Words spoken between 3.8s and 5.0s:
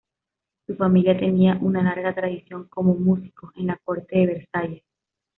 corte de Versalles.